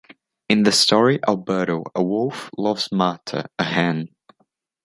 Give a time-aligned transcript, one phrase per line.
[0.49, 4.07] In the story, Alberto, a wolf, loves Marta, a hen.